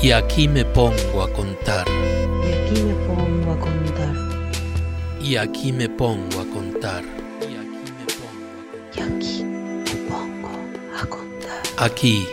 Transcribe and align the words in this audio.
Y 0.00 0.12
aquí 0.12 0.46
me 0.46 0.64
pongo 0.64 1.22
a 1.22 1.32
contar. 1.32 1.84
Y 1.88 2.54
aquí 2.54 2.82
me 2.82 2.94
pongo 2.94 3.52
a 3.52 3.58
contar. 3.58 4.14
Y 5.20 5.36
aquí 5.36 5.72
me 5.72 5.88
pongo 5.88 6.40
a 6.40 6.46
contar. 6.46 7.02
Y 7.42 9.00
aquí 9.00 9.42
me 9.42 9.96
pongo 10.08 10.48
a 10.96 11.06
contar. 11.06 11.62
Aquí 11.78 12.24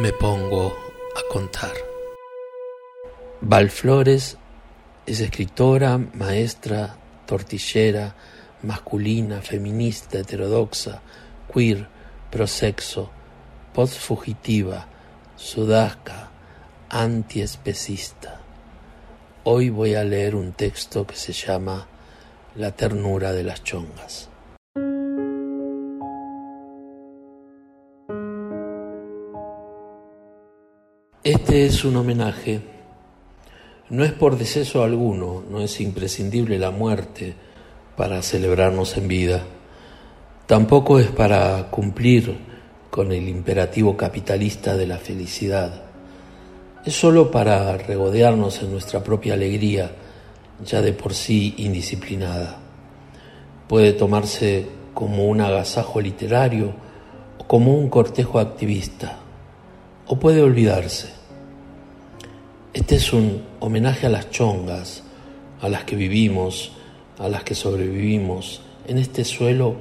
me 0.00 0.12
pongo 0.12 0.76
a 1.16 1.32
contar. 1.32 1.72
Val 3.40 3.70
Flores 3.70 4.36
es 5.06 5.20
escritora, 5.20 5.98
maestra, 5.98 6.96
tortillera, 7.26 8.14
masculina, 8.62 9.40
feminista, 9.40 10.18
heterodoxa, 10.18 11.00
queer, 11.52 11.86
prosexo, 12.28 13.10
postfugitiva, 13.72 14.88
sudasca, 15.36 16.21
antiespecista. 16.94 18.38
Hoy 19.44 19.70
voy 19.70 19.94
a 19.94 20.04
leer 20.04 20.34
un 20.34 20.52
texto 20.52 21.06
que 21.06 21.16
se 21.16 21.32
llama 21.32 21.86
La 22.54 22.72
ternura 22.72 23.32
de 23.32 23.42
las 23.42 23.64
chongas. 23.64 24.28
Este 31.24 31.64
es 31.64 31.82
un 31.86 31.96
homenaje. 31.96 32.60
No 33.88 34.04
es 34.04 34.12
por 34.12 34.36
deceso 34.36 34.84
alguno, 34.84 35.42
no 35.48 35.62
es 35.62 35.80
imprescindible 35.80 36.58
la 36.58 36.72
muerte 36.72 37.34
para 37.96 38.20
celebrarnos 38.20 38.98
en 38.98 39.08
vida. 39.08 39.42
Tampoco 40.46 40.98
es 40.98 41.06
para 41.06 41.70
cumplir 41.70 42.36
con 42.90 43.12
el 43.12 43.30
imperativo 43.30 43.96
capitalista 43.96 44.76
de 44.76 44.86
la 44.86 44.98
felicidad. 44.98 45.91
Es 46.84 46.94
sólo 46.94 47.30
para 47.30 47.76
regodearnos 47.76 48.60
en 48.60 48.72
nuestra 48.72 49.04
propia 49.04 49.34
alegría, 49.34 49.92
ya 50.64 50.82
de 50.82 50.92
por 50.92 51.14
sí 51.14 51.54
indisciplinada. 51.58 52.58
Puede 53.68 53.92
tomarse 53.92 54.66
como 54.92 55.26
un 55.26 55.40
agasajo 55.40 56.00
literario 56.00 56.72
o 57.38 57.46
como 57.46 57.76
un 57.78 57.88
cortejo 57.88 58.40
activista 58.40 59.18
o 60.08 60.18
puede 60.18 60.42
olvidarse. 60.42 61.10
Este 62.72 62.96
es 62.96 63.12
un 63.12 63.42
homenaje 63.60 64.06
a 64.06 64.10
las 64.10 64.30
chongas, 64.30 65.04
a 65.60 65.68
las 65.68 65.84
que 65.84 65.94
vivimos, 65.94 66.72
a 67.20 67.28
las 67.28 67.44
que 67.44 67.54
sobrevivimos 67.54 68.60
en 68.88 68.98
este 68.98 69.24
suelo 69.24 69.76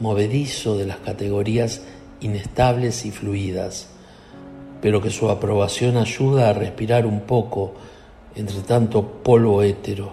movedizo 0.00 0.76
de 0.76 0.84
las 0.84 0.98
categorías 0.98 1.80
inestables 2.20 3.06
y 3.06 3.10
fluidas, 3.10 3.88
pero 4.82 5.00
que 5.00 5.10
su 5.10 5.30
aprobación 5.30 5.96
ayuda 5.96 6.50
a 6.50 6.52
respirar 6.52 7.06
un 7.06 7.20
poco 7.20 7.72
entre 8.34 8.60
tanto 8.62 9.22
polvo 9.22 9.62
hétero, 9.62 10.12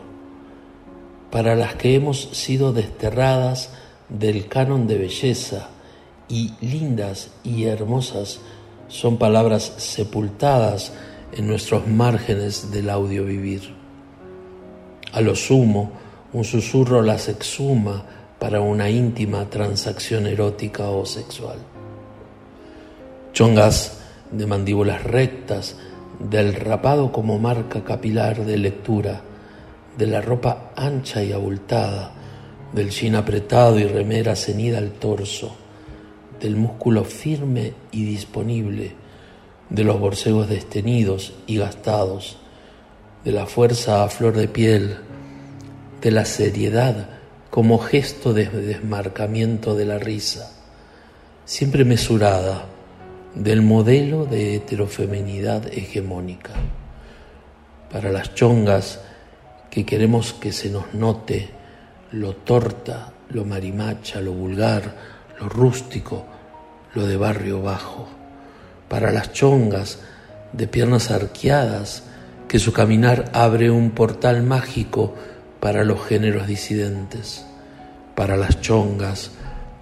para 1.32 1.56
las 1.56 1.76
que 1.76 1.96
hemos 1.96 2.30
sido 2.32 2.72
desterradas 2.72 3.72
del 4.10 4.48
canon 4.48 4.88
de 4.88 4.98
belleza 4.98 5.70
y 6.28 6.54
lindas 6.62 7.32
y 7.44 7.66
hermosas 7.66 8.40
son 8.88 9.18
palabras 9.18 9.74
sepultadas 9.78 10.94
en 11.32 11.48
nuestros 11.48 11.88
márgenes 11.88 12.72
del 12.72 12.90
audio 12.90 13.26
vivir. 13.26 13.74
A 15.14 15.22
lo 15.22 15.36
sumo, 15.36 15.92
un 16.34 16.44
susurro 16.44 17.02
las 17.02 17.28
exhuma 17.28 18.04
para 18.38 18.62
una 18.62 18.90
íntima 18.90 19.50
transacción 19.50 20.28
erótica 20.28 20.90
o 20.90 21.06
sexual. 21.06 21.58
Chongas 23.34 23.99
de 24.32 24.46
mandíbulas 24.46 25.04
rectas, 25.04 25.76
del 26.20 26.54
rapado 26.54 27.12
como 27.12 27.40
marca 27.40 27.84
capilar 27.84 28.46
de 28.46 28.58
lectura, 28.58 29.22
de 29.98 30.08
la 30.08 30.22
ropa 30.22 30.72
ancha 30.76 31.24
y 31.24 31.32
abultada, 31.32 32.12
del 32.74 32.90
jean 32.90 33.16
apretado 33.16 33.80
y 33.80 33.86
remera 33.86 34.36
cenida 34.36 34.78
al 34.78 34.92
torso, 34.92 35.56
del 36.40 36.56
músculo 36.56 37.04
firme 37.04 37.74
y 37.92 38.06
disponible, 38.06 38.94
de 39.70 39.84
los 39.84 40.00
borcegos 40.00 40.50
destenidos 40.50 41.34
y 41.48 41.58
gastados, 41.58 42.38
de 43.24 43.32
la 43.32 43.46
fuerza 43.46 44.04
a 44.04 44.10
flor 44.10 44.36
de 44.36 44.48
piel, 44.48 44.98
de 46.02 46.12
la 46.12 46.26
seriedad 46.26 47.10
como 47.50 47.80
gesto 47.80 48.34
de 48.34 48.46
desmarcamiento 48.46 49.76
de 49.76 49.86
la 49.86 49.98
risa, 49.98 50.52
siempre 51.46 51.84
mesurada, 51.84 52.66
del 53.36 53.62
modelo 53.62 54.26
de 54.26 54.56
heterofeminidad 54.56 55.72
hegemónica. 55.72 56.52
Para 57.92 58.12
las 58.12 58.34
chongas 58.36 59.02
que 59.70 59.86
queremos 59.86 60.34
que 60.34 60.52
se 60.52 60.70
nos 60.70 60.94
note 60.94 61.50
lo 62.12 62.36
torta, 62.36 63.14
lo 63.30 63.46
marimacha, 63.46 64.20
lo 64.20 64.34
vulgar, 64.34 64.96
lo 65.40 65.48
rústico, 65.48 66.26
lo 66.96 67.06
de 67.06 67.18
barrio 67.18 67.62
bajo. 67.62 68.08
Para 68.88 69.12
las 69.12 69.32
chongas 69.32 70.00
de 70.54 70.68
piernas 70.68 71.12
arqueadas, 71.12 72.04
que 72.48 72.58
su 72.58 72.74
caminar 72.74 73.30
abre 73.34 73.70
un 73.70 73.92
portal 73.92 74.42
mágico 74.42 75.14
para 75.60 75.84
los 75.84 76.04
géneros 76.04 76.48
disidentes. 76.48 77.46
Para 78.16 78.36
las 78.36 78.60
chongas 78.60 79.32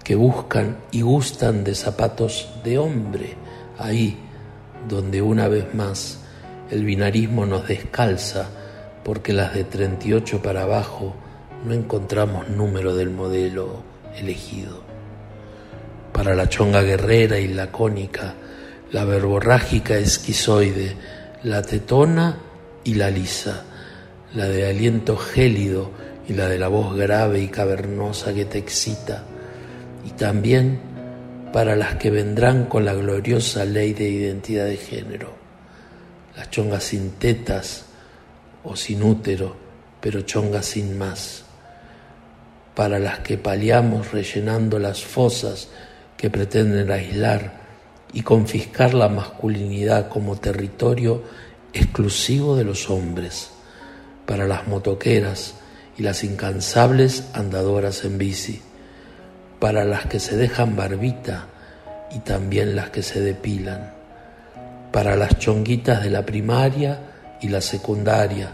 que 0.08 0.14
buscan 0.14 0.78
y 0.90 1.02
gustan 1.02 1.64
de 1.64 1.74
zapatos 1.74 2.48
de 2.64 2.78
hombre, 2.78 3.34
ahí 3.76 4.16
donde 4.88 5.20
una 5.20 5.48
vez 5.48 5.74
más 5.74 6.20
el 6.70 6.86
binarismo 6.86 7.44
nos 7.44 7.68
descalza, 7.68 8.48
porque 9.04 9.34
las 9.34 9.52
de 9.52 9.64
38 9.64 10.40
para 10.40 10.62
abajo 10.62 11.14
no 11.66 11.74
encontramos 11.74 12.48
número 12.48 12.96
del 12.96 13.10
modelo 13.10 13.82
elegido. 14.16 14.82
Para 16.14 16.34
la 16.34 16.48
chonga 16.48 16.80
guerrera 16.80 17.38
y 17.38 17.48
lacónica, 17.48 18.32
la 18.90 19.04
verborrágica 19.04 19.98
esquizoide, 19.98 20.96
la 21.42 21.60
tetona 21.60 22.38
y 22.82 22.94
la 22.94 23.10
lisa, 23.10 23.62
la 24.32 24.48
de 24.48 24.70
aliento 24.70 25.18
gélido 25.18 25.90
y 26.26 26.32
la 26.32 26.48
de 26.48 26.58
la 26.58 26.68
voz 26.68 26.96
grave 26.96 27.42
y 27.42 27.48
cavernosa 27.48 28.32
que 28.32 28.46
te 28.46 28.56
excita, 28.56 29.24
y 30.04 30.10
también 30.10 30.80
para 31.52 31.76
las 31.76 31.96
que 31.96 32.10
vendrán 32.10 32.66
con 32.66 32.84
la 32.84 32.94
gloriosa 32.94 33.64
ley 33.64 33.92
de 33.92 34.08
identidad 34.08 34.66
de 34.66 34.76
género, 34.76 35.32
las 36.36 36.50
chongas 36.50 36.84
sin 36.84 37.12
tetas 37.12 37.86
o 38.64 38.76
sin 38.76 39.02
útero, 39.02 39.56
pero 40.00 40.20
chongas 40.22 40.66
sin 40.66 40.98
más, 40.98 41.44
para 42.74 42.98
las 42.98 43.20
que 43.20 43.38
paliamos 43.38 44.12
rellenando 44.12 44.78
las 44.78 45.02
fosas 45.02 45.68
que 46.16 46.30
pretenden 46.30 46.90
aislar 46.90 47.58
y 48.12 48.22
confiscar 48.22 48.94
la 48.94 49.08
masculinidad 49.08 50.08
como 50.08 50.36
territorio 50.36 51.22
exclusivo 51.72 52.56
de 52.56 52.64
los 52.64 52.90
hombres, 52.90 53.50
para 54.26 54.46
las 54.46 54.66
motoqueras 54.68 55.54
y 55.96 56.02
las 56.02 56.22
incansables 56.22 57.24
andadoras 57.32 58.04
en 58.04 58.18
bici, 58.18 58.62
para 59.58 59.84
las 59.84 60.06
que 60.06 60.20
se 60.20 60.36
dejan 60.36 60.76
barbita 60.76 61.46
y 62.10 62.20
también 62.20 62.76
las 62.76 62.90
que 62.90 63.02
se 63.02 63.20
depilan, 63.20 63.92
para 64.92 65.16
las 65.16 65.38
chonguitas 65.38 66.02
de 66.02 66.10
la 66.10 66.24
primaria 66.24 67.00
y 67.40 67.48
la 67.48 67.60
secundaria, 67.60 68.50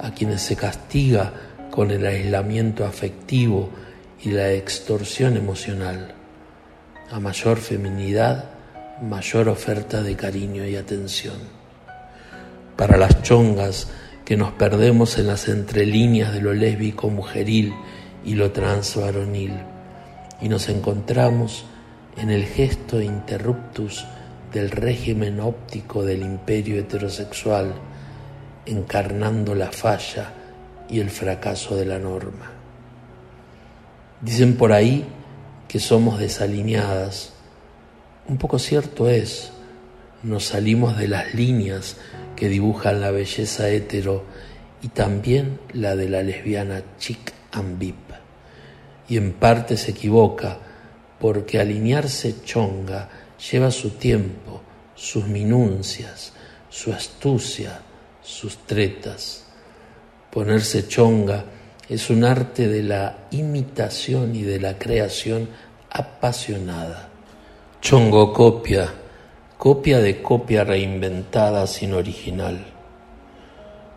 a 0.00 0.10
quienes 0.12 0.42
se 0.42 0.56
castiga 0.56 1.32
con 1.70 1.90
el 1.90 2.04
aislamiento 2.06 2.84
afectivo 2.84 3.70
y 4.22 4.30
la 4.30 4.52
extorsión 4.52 5.36
emocional. 5.36 6.14
A 7.10 7.20
mayor 7.20 7.58
feminidad, 7.58 8.50
mayor 9.02 9.48
oferta 9.48 10.02
de 10.02 10.16
cariño 10.16 10.66
y 10.66 10.76
atención. 10.76 11.36
Para 12.76 12.96
las 12.96 13.22
chongas 13.22 13.88
que 14.24 14.36
nos 14.36 14.52
perdemos 14.52 15.18
en 15.18 15.26
las 15.26 15.48
entrelíneas 15.48 16.32
de 16.32 16.40
lo 16.40 16.54
lésbico 16.54 17.10
mujeril 17.10 17.74
y 18.24 18.34
lo 18.34 18.52
transvaronil, 18.52 19.52
y 20.40 20.48
nos 20.48 20.68
encontramos 20.68 21.64
en 22.16 22.30
el 22.30 22.44
gesto 22.44 23.00
interruptus 23.00 24.06
del 24.52 24.70
régimen 24.70 25.40
óptico 25.40 26.04
del 26.04 26.22
imperio 26.22 26.78
heterosexual, 26.78 27.74
encarnando 28.66 29.54
la 29.54 29.72
falla 29.72 30.32
y 30.88 31.00
el 31.00 31.10
fracaso 31.10 31.76
de 31.76 31.86
la 31.86 31.98
norma. 31.98 32.52
Dicen 34.20 34.56
por 34.56 34.72
ahí 34.72 35.04
que 35.68 35.80
somos 35.80 36.18
desalineadas. 36.18 37.32
Un 38.28 38.38
poco 38.38 38.58
cierto 38.58 39.08
es, 39.08 39.50
nos 40.22 40.44
salimos 40.44 40.96
de 40.96 41.08
las 41.08 41.34
líneas 41.34 41.96
que 42.36 42.48
dibujan 42.48 43.00
la 43.00 43.10
belleza 43.10 43.68
hetero 43.68 44.24
y 44.82 44.88
también 44.88 45.58
la 45.72 45.96
de 45.96 46.08
la 46.08 46.22
lesbiana 46.22 46.82
chic 46.98 47.32
and. 47.52 48.03
Y 49.08 49.16
en 49.16 49.32
parte 49.32 49.76
se 49.76 49.92
equivoca, 49.92 50.58
porque 51.20 51.60
alinearse 51.60 52.42
chonga 52.44 53.08
lleva 53.50 53.70
su 53.70 53.90
tiempo, 53.90 54.60
sus 54.94 55.26
minuncias, 55.26 56.32
su 56.68 56.92
astucia, 56.92 57.80
sus 58.22 58.58
tretas. 58.66 59.44
Ponerse 60.30 60.88
chonga 60.88 61.44
es 61.88 62.10
un 62.10 62.24
arte 62.24 62.68
de 62.68 62.82
la 62.82 63.26
imitación 63.30 64.34
y 64.34 64.42
de 64.42 64.58
la 64.58 64.78
creación 64.78 65.48
apasionada. 65.90 67.10
Chongo 67.80 68.32
copia, 68.32 68.92
copia 69.58 70.00
de 70.00 70.22
copia 70.22 70.64
reinventada 70.64 71.66
sin 71.66 71.92
original. 71.92 72.73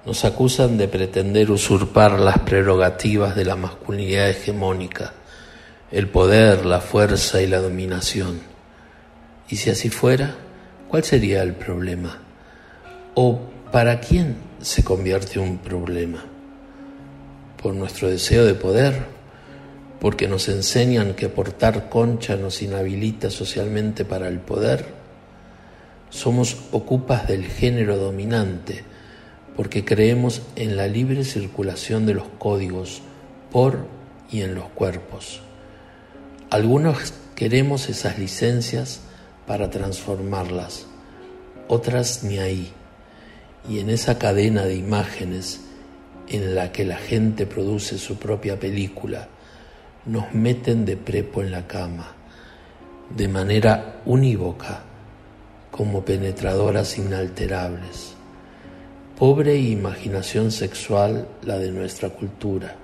Nos 0.07 0.25
acusan 0.25 0.77
de 0.79 0.87
pretender 0.87 1.51
usurpar 1.51 2.19
las 2.19 2.39
prerrogativas 2.39 3.35
de 3.35 3.45
la 3.45 3.55
masculinidad 3.55 4.29
hegemónica, 4.29 5.13
el 5.91 6.07
poder, 6.07 6.65
la 6.65 6.79
fuerza 6.79 7.41
y 7.41 7.47
la 7.47 7.59
dominación. 7.59 8.39
Y 9.49 9.57
si 9.57 9.69
así 9.69 9.89
fuera, 9.89 10.35
¿cuál 10.87 11.03
sería 11.03 11.43
el 11.43 11.53
problema? 11.53 12.17
¿O 13.13 13.41
para 13.71 13.99
quién 13.99 14.37
se 14.59 14.83
convierte 14.83 15.37
un 15.37 15.59
problema? 15.59 16.25
¿Por 17.61 17.75
nuestro 17.75 18.09
deseo 18.09 18.45
de 18.45 18.55
poder? 18.55 19.17
porque 19.99 20.27
nos 20.27 20.47
enseñan 20.47 21.13
que 21.13 21.29
portar 21.29 21.89
concha 21.89 22.35
nos 22.35 22.61
inhabilita 22.61 23.29
socialmente 23.29 24.05
para 24.05 24.27
el 24.27 24.39
poder, 24.39 24.85
somos 26.09 26.57
ocupas 26.71 27.27
del 27.27 27.45
género 27.45 27.97
dominante, 27.97 28.83
porque 29.57 29.83
creemos 29.83 30.43
en 30.55 30.77
la 30.77 30.87
libre 30.87 31.25
circulación 31.25 32.05
de 32.05 32.13
los 32.13 32.27
códigos 32.37 33.01
por 33.51 33.87
y 34.29 34.41
en 34.41 34.53
los 34.53 34.65
cuerpos. 34.69 35.41
Algunos 36.51 37.13
queremos 37.35 37.89
esas 37.89 38.19
licencias 38.19 39.01
para 39.47 39.71
transformarlas, 39.71 40.85
otras 41.67 42.23
ni 42.23 42.37
ahí. 42.37 42.71
Y 43.67 43.79
en 43.79 43.89
esa 43.89 44.19
cadena 44.19 44.63
de 44.63 44.75
imágenes 44.75 45.61
en 46.29 46.53
la 46.53 46.71
que 46.71 46.85
la 46.85 46.97
gente 46.97 47.47
produce 47.47 47.97
su 47.97 48.17
propia 48.17 48.59
película, 48.59 49.27
nos 50.05 50.33
meten 50.33 50.85
de 50.85 50.97
prepo 50.97 51.41
en 51.41 51.51
la 51.51 51.65
cama, 51.65 52.13
de 53.09 53.27
manera 53.27 54.01
unívoca, 54.05 54.83
como 55.71 56.05
penetradoras 56.05 56.97
inalterables. 56.97 58.16
Pobre 59.17 59.55
imaginación 59.57 60.51
sexual 60.51 61.27
la 61.43 61.57
de 61.57 61.71
nuestra 61.71 62.09
cultura. 62.09 62.75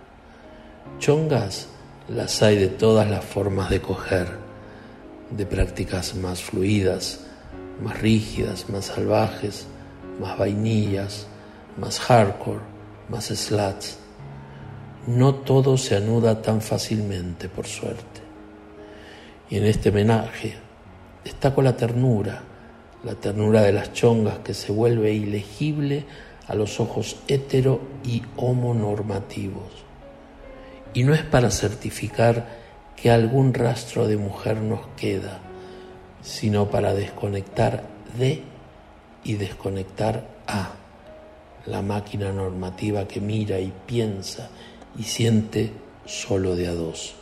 Chongas 0.98 1.68
las 2.10 2.42
hay 2.42 2.58
de 2.58 2.70
todas 2.70 3.10
las 3.10 3.24
formas 3.24 3.70
de 3.70 3.82
coger, 3.82 4.28
de 5.30 5.46
prácticas 5.46 6.16
más 6.16 6.42
fluidas, 6.42 7.20
más 7.84 8.02
rígidas, 8.02 8.70
más 8.70 8.86
salvajes, 8.86 9.68
más 10.20 10.38
vainillas, 10.38 11.28
más 11.78 12.00
hardcore, 12.00 12.62
más 13.10 13.26
sluts 13.26 14.00
no 15.06 15.36
todo 15.36 15.78
se 15.78 15.98
anuda 15.98 16.42
tan 16.42 16.62
fácilmente, 16.62 17.50
por 17.50 17.68
suerte. 17.68 18.22
Y 19.50 19.58
en 19.58 19.66
este 19.66 19.90
homenaje 19.90 20.56
destaco 21.24 21.62
la 21.62 21.76
ternura, 21.76 22.42
la 23.04 23.16
ternura 23.16 23.62
de 23.62 23.74
las 23.74 23.94
chongas 23.94 24.40
que 24.40 24.54
se 24.54 24.72
vuelve 24.72 25.14
ilegible 25.14 26.06
a 26.48 26.56
los 26.56 26.80
ojos 26.80 27.18
hetero 27.28 27.82
y 28.04 28.24
homonormativos. 28.38 29.84
Y 30.94 31.04
no 31.04 31.14
es 31.14 31.24
para 31.24 31.52
certificar 31.52 32.48
que 32.96 33.12
algún 33.12 33.54
rastro 33.54 34.08
de 34.08 34.18
mujer 34.18 34.58
nos 34.58 34.88
queda, 34.96 35.40
sino 36.22 36.70
para 36.70 36.94
desconectar 36.94 37.84
de 38.18 38.44
y 39.24 39.34
desconectar 39.34 40.28
a 40.48 40.72
la 41.66 41.82
máquina 41.82 42.32
normativa 42.32 43.08
que 43.08 43.22
mira 43.22 43.60
y 43.60 43.74
piensa 43.86 44.50
y 44.98 45.04
siente 45.04 45.72
solo 46.06 46.56
de 46.56 46.68
a 46.68 46.74
dos, 46.74 47.16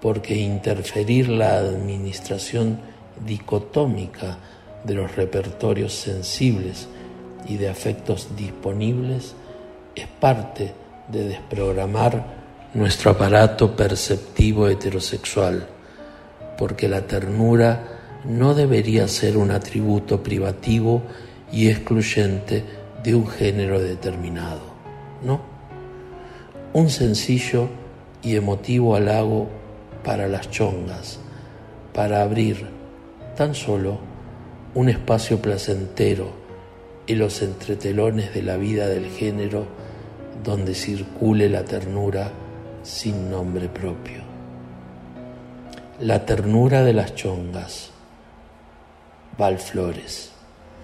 porque 0.00 0.36
interferir 0.36 1.28
la 1.28 1.58
administración 1.58 2.78
dicotómica 3.24 4.38
de 4.84 4.94
los 4.94 5.16
repertorios 5.16 5.94
sensibles 5.94 6.88
y 7.46 7.56
de 7.56 7.68
afectos 7.68 8.28
disponibles 8.36 9.34
es 9.94 10.06
parte 10.20 10.72
de 11.08 11.28
desprogramar 11.28 12.24
nuestro 12.74 13.12
aparato 13.12 13.74
perceptivo 13.74 14.68
heterosexual, 14.68 15.66
porque 16.56 16.88
la 16.88 17.02
ternura 17.02 18.20
no 18.24 18.54
debería 18.54 19.08
ser 19.08 19.36
un 19.36 19.50
atributo 19.50 20.22
privativo 20.22 21.02
y 21.50 21.68
excluyente 21.68 22.64
de 23.02 23.14
un 23.14 23.26
género 23.26 23.80
determinado, 23.80 24.60
¿no? 25.22 25.40
un 26.72 26.90
sencillo 26.90 27.68
y 28.22 28.36
emotivo 28.36 28.94
halago 28.94 29.48
para 30.04 30.28
las 30.28 30.50
chongas, 30.50 31.18
para 31.94 32.22
abrir 32.22 32.66
tan 33.36 33.54
solo 33.54 33.98
un 34.74 34.88
espacio 34.88 35.40
placentero 35.40 36.30
en 37.06 37.18
los 37.18 37.42
entretelones 37.42 38.34
de 38.34 38.42
la 38.42 38.56
vida 38.56 38.86
del 38.88 39.06
género 39.06 39.66
donde 40.44 40.74
circule 40.74 41.48
la 41.48 41.64
ternura 41.64 42.30
sin 42.82 43.30
nombre 43.30 43.68
propio. 43.68 44.22
La 46.00 46.24
ternura 46.24 46.82
de 46.84 46.92
las 46.92 47.14
chongas. 47.14 47.90
Val 49.36 49.58
Flores. 49.58 50.32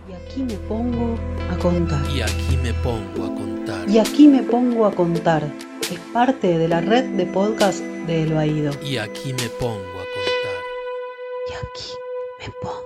Y 0.09 0.13
aquí 0.13 0.43
me 0.43 0.55
pongo 0.69 1.17
a 1.51 1.57
contar. 1.59 2.03
Y 2.11 2.21
aquí 2.21 2.57
me 2.63 2.75
pongo 2.75 3.25
a 3.25 3.35
contar. 3.35 3.89
Y 3.89 3.99
aquí 3.99 4.29
me 4.29 4.43
pongo 4.43 4.87
a 4.87 4.93
contar 4.93 5.45
es 5.91 5.99
parte 6.13 6.59
de 6.59 6.69
la 6.69 6.81
red 6.81 7.05
de 7.17 7.27
podcast 7.27 7.81
de 7.81 8.23
El 8.23 8.33
Oído. 8.33 8.73
Y 8.83 8.97
aquí 8.97 9.33
me 9.35 9.49
pongo 9.61 9.75
a 9.75 10.07
contar. 10.15 10.63
Y 11.51 11.53
aquí 11.53 11.93
me 12.41 12.55
pongo 12.61 12.71
a 12.71 12.75
contar. 12.75 12.84